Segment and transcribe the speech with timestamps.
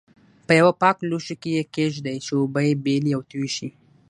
[0.45, 3.69] په یوه پاک لوښي کې یې کېږدئ چې اوبه یې بېلې او توی شي.